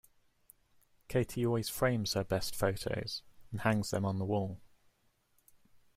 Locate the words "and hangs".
3.51-3.91